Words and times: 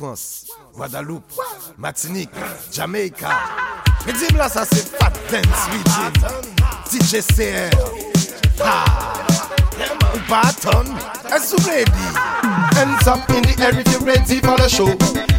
France, 0.00 0.46
Guadeloupe, 0.74 1.30
Martinique, 1.76 2.30
Jamaica. 2.72 3.28
Mais 4.06 4.14
dis-moi 4.14 4.48
ça 4.48 4.64
c'est 4.64 4.96
Fat 4.96 5.12
Dance 5.30 5.44
DJ 6.90 7.20
C-AIR. 7.20 7.70
Ah, 8.64 8.84
ou 10.14 10.18
Baton, 10.26 10.86
est-ce 11.30 11.54
que? 11.56 11.84
Hands 12.78 13.08
up 13.08 13.28
in 13.28 13.42
the 13.42 13.60
air 13.60 13.78
if 13.78 13.92
you're 13.92 14.02
ready 14.06 14.40
for 14.40 14.56
the 14.56 14.68
show. 14.70 14.88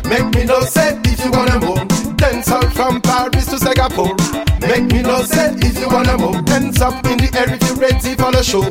Make 0.07 0.29
me 0.35 0.45
know 0.45 0.61
say 0.61 0.95
if 1.05 1.25
you 1.25 1.31
wanna 1.31 1.57
move. 1.59 2.15
Dance 2.17 2.51
all 2.51 2.69
from 2.69 3.01
Paris 3.01 3.47
to 3.47 3.57
Singapore. 3.57 4.15
Make 4.61 4.93
me 4.93 5.01
know 5.01 5.23
say 5.23 5.55
if 5.57 5.79
you 5.79 5.89
wanna 5.89 6.19
move. 6.19 6.47
Hands 6.47 6.79
up 6.81 7.03
in 7.07 7.17
the 7.17 7.31
air 7.35 7.49
if 7.49 7.63
you're 7.67 7.77
ready 7.77 8.13
for 8.13 8.31
the 8.31 8.43
show. 8.43 8.61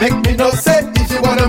Make 0.00 0.18
me 0.26 0.34
know 0.34 0.50
say 0.50 0.80
if 0.96 1.12
you 1.12 1.22
wanna 1.22 1.47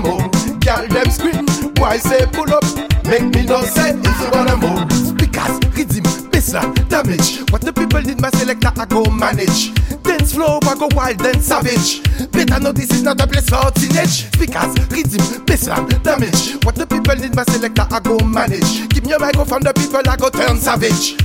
move. 4.56 4.92
Speakers, 4.92 5.58
rhythm, 5.76 6.04
bassline, 6.30 6.88
damage. 6.88 7.50
What 7.50 7.62
the 7.62 7.72
people 7.72 8.00
need 8.02 8.20
my 8.20 8.30
selector 8.30 8.72
I 8.76 8.84
go 8.86 9.04
manage. 9.10 9.74
Dance 10.02 10.34
flow, 10.34 10.58
I 10.62 10.74
go 10.74 10.88
wild, 10.94 11.18
then 11.18 11.40
savage. 11.40 12.02
Better 12.30 12.60
know 12.60 12.72
this 12.72 12.90
is 12.90 13.02
not 13.02 13.20
a 13.20 13.26
place 13.26 13.48
for 13.48 13.70
teenage. 13.72 14.26
Speakers, 14.32 14.72
rhythm, 14.90 15.44
bassline, 15.46 16.02
damage. 16.02 16.56
What 16.64 16.74
the 16.76 16.86
people 16.86 17.16
need 17.16 17.34
my 17.34 17.44
selector 17.44 17.86
I 17.90 18.00
go 18.00 18.18
manage. 18.24 18.88
Give 18.88 19.04
me 19.04 19.12
a 19.12 19.18
microphone, 19.18 19.62
the 19.62 19.72
people 19.74 20.02
I 20.08 20.16
go 20.16 20.30
turn 20.30 20.56
savage. 20.58 21.16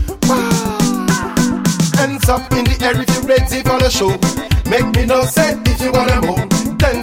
Hands 1.96 2.30
up 2.30 2.52
in 2.54 2.66
the 2.66 2.78
air 2.84 3.00
if 3.00 3.10
you're 3.16 3.24
ready 3.24 3.64
for 3.64 3.80
the 3.80 3.90
show. 3.90 4.12
Make 4.70 4.96
me 4.96 5.06
know 5.06 5.24
say 5.24 5.58
if 5.66 5.82
you 5.82 5.92
wanna 5.92 6.22
move. 6.22 6.55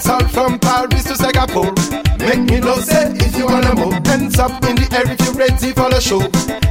Dance 0.02 0.09
all 0.09 0.29
from 0.29 0.59
Paris 0.59 1.05
to 1.05 1.15
Singapore. 1.15 1.73
Make 2.19 2.51
me 2.51 2.59
know 2.59 2.77
say 2.77 3.12
if 3.15 3.37
you 3.37 3.47
wanna 3.47 3.74
move. 3.74 4.05
Hands 4.05 4.37
up 4.38 4.65
in 4.65 4.74
the 4.74 4.88
air 4.91 5.06
if 5.06 5.20
you're 5.23 5.34
ready 5.34 5.70
for 5.70 5.91
the 5.91 6.01
show. 6.01 6.19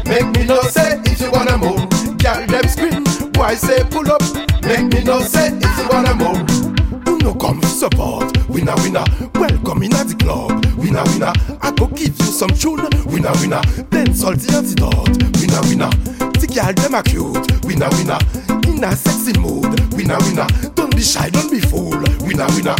Make 0.03 0.27
me 0.35 0.45
know 0.45 0.62
say 0.63 0.99
if 1.05 1.22
you 1.22 1.31
wanna 1.31 1.58
move. 1.58 1.88
Girl 2.20 2.45
them 2.47 2.67
scream, 2.67 3.03
boy 3.31 3.55
say 3.55 3.83
pull 3.86 4.11
up. 4.11 4.22
Make 4.64 4.92
me 4.92 5.03
know 5.03 5.22
say 5.22 5.47
if 5.47 5.78
you 5.80 5.88
wanna 5.88 6.14
move. 6.16 6.44
No 7.23 7.33
come 7.33 7.61
support? 7.64 8.36
Winner, 8.50 8.75
winner, 8.83 9.05
welcome 9.36 9.83
in 9.83 9.94
at 9.95 10.08
the 10.08 10.16
club. 10.16 10.66
Winner, 10.75 11.03
winner, 11.16 11.31
I 11.61 11.72
go 11.72 11.88
give 11.88 12.17
you 12.20 12.25
some 12.25 12.52
tune. 12.52 12.83
Winner, 13.05 13.31
winner, 13.39 13.61
dance 13.92 14.23
all 14.25 14.36
the 14.36 14.52
antidote. 14.52 15.08
Winner, 15.39 15.61
winner, 15.72 15.92
the 16.36 16.48
girl 16.52 16.73
them 16.73 16.95
are 16.95 17.03
cute. 17.03 17.48
Winner, 17.64 17.88
winner, 17.95 18.20
in 18.67 18.83
a 18.83 18.92
sexy 18.92 19.39
mood. 19.39 19.72
Winner, 19.95 20.20
winner, 20.20 20.48
don't 20.75 20.94
be 20.94 21.02
shy, 21.02 21.30
don't 21.30 21.50
be 21.50 21.61
fool. 21.61 21.95
Winner, 22.27 22.48
winner, 22.58 22.75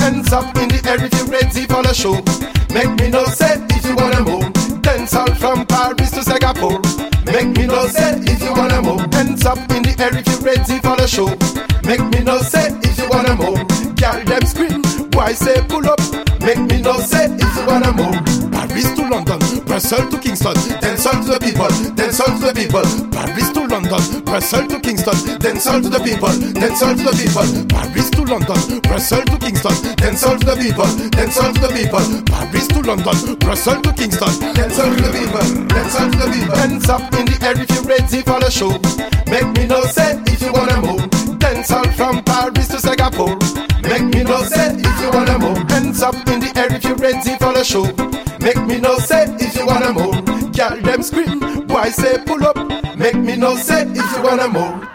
Hands 0.00 0.32
up 0.32 0.56
in 0.56 0.68
the 0.72 0.80
air 0.88 1.04
if 1.04 1.12
you're 1.12 1.28
ready 1.28 1.66
for 1.66 1.82
the 1.82 1.92
show. 1.92 2.16
Make 2.72 2.88
me 3.00 3.10
know 3.10 3.24
say 3.26 3.60
if 3.76 3.84
you 3.84 3.94
wanna 3.94 4.22
move. 4.24 4.48
Dance 4.80 5.14
all 5.14 5.32
from 5.34 5.66
Paris 5.66 6.10
to 6.12 6.22
Singapore. 6.24 6.80
Make 7.26 7.52
me 7.56 7.66
know 7.66 7.86
say 7.88 8.16
if 8.24 8.40
you 8.42 8.52
wanna 8.54 8.80
move. 8.80 9.12
Hands 9.12 9.44
up 9.44 9.58
in 9.76 9.82
the 9.84 9.94
air 10.00 10.16
if 10.16 10.26
you're 10.26 10.40
ready 10.40 10.80
for 10.80 10.96
the 10.96 11.06
show. 11.06 11.28
Make 11.84 12.00
me 12.08 12.24
know 12.24 12.40
say 12.40 12.72
if 12.82 12.96
you 12.96 13.08
wanna 13.12 13.36
move. 13.36 13.60
Girl 14.00 14.24
them 14.24 14.44
scream, 14.48 14.80
boy 15.10 15.32
say 15.36 15.60
pull 15.68 15.84
up. 15.86 16.00
Make 16.40 16.58
me 16.58 16.80
know 16.80 16.98
say 17.04 17.28
if 17.28 17.52
you 17.56 17.64
wanna 17.68 17.92
move. 17.92 18.16
Paris 18.50 18.88
to 18.96 19.02
London, 19.12 19.40
Brussels 19.72 20.12
to 20.12 20.20
Kingston, 20.20 20.52
dance 20.84 21.06
all 21.06 21.16
to 21.24 21.32
the 21.32 21.40
people, 21.40 21.72
dance 21.96 22.20
all 22.20 22.28
to 22.28 22.44
the 22.44 22.52
people. 22.52 22.84
Paris 23.08 23.48
to 23.56 23.64
London, 23.64 24.20
Brussels 24.20 24.68
to 24.68 24.76
Kingston, 24.76 25.16
dance 25.40 25.64
all 25.64 25.80
to 25.80 25.88
the 25.88 25.96
people, 26.04 26.28
dance 26.52 26.84
all 26.84 26.92
to 26.92 27.00
the 27.00 27.14
people. 27.16 27.48
Paris 27.72 28.12
to 28.12 28.20
London, 28.20 28.60
Brussels 28.84 29.24
to 29.32 29.36
Kingston, 29.40 29.72
dance 29.96 30.28
all 30.28 30.36
to 30.36 30.44
the 30.44 30.56
people, 30.60 30.84
dance 31.16 31.40
all 31.40 31.56
to 31.56 31.60
the 31.64 31.72
people. 31.72 32.04
Paris 32.28 32.68
to 32.68 32.84
London, 32.84 33.16
Brussels 33.40 33.80
to 33.80 33.92
Kingston, 33.96 34.32
Dance 34.52 34.76
all 34.76 34.92
to 34.92 35.00
the 35.00 35.08
people, 35.08 35.48
dance 35.72 35.96
all 35.96 36.10
to 36.12 36.18
the 36.20 36.28
people. 36.28 36.52
Hands 36.52 36.88
up 36.92 37.08
in 37.16 37.24
the 37.32 37.36
air 37.40 37.56
if 37.56 37.72
you're 37.72 37.88
ready 37.88 38.20
for 38.20 38.44
the 38.44 38.52
show. 38.52 38.76
Make 39.32 39.56
me 39.56 39.64
know 39.64 39.88
say 39.88 40.20
if 40.28 40.44
you 40.44 40.52
wanna 40.52 40.84
move. 40.84 41.08
Dance 41.40 41.72
all 41.72 41.88
from 41.96 42.20
Paris 42.28 42.68
to 42.68 42.76
Singapore. 42.76 43.40
Make 43.88 44.04
me 44.04 44.20
know 44.20 44.44
say 44.44 44.76
if 44.76 44.96
you 45.00 45.08
wanna 45.16 45.40
move. 45.40 45.64
Hands 45.72 45.96
up 46.04 46.20
in 46.28 46.44
the 46.44 46.52
air 46.60 46.68
if 46.68 46.84
you're 46.84 47.00
ready 47.00 47.40
for 47.40 47.56
the 47.56 47.64
show. 47.64 48.11
Make 48.42 48.60
me 48.66 48.78
know 48.80 48.98
say 48.98 49.24
if 49.38 49.54
you 49.56 49.66
wanna 49.66 49.92
more. 49.92 50.12
Girl 50.52 50.76
them 50.82 51.02
scream, 51.02 51.66
boy 51.66 51.84
say 51.90 52.18
pull 52.26 52.44
up. 52.44 52.56
Make 52.98 53.14
me 53.16 53.36
know 53.36 53.54
say 53.56 53.82
if 53.86 54.16
you 54.16 54.22
wanna 54.22 54.48
more. 54.48 54.88